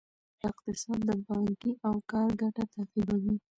[0.47, 3.35] اقتصاد د پانګې او کار ګټه تعقیبوي.